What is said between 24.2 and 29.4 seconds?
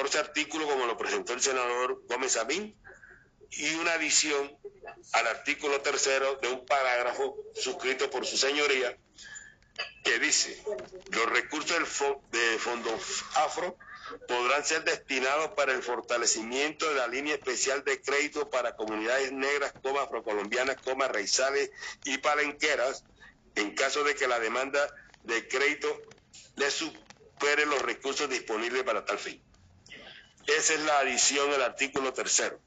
la demanda de crédito le supere los recursos disponibles para tal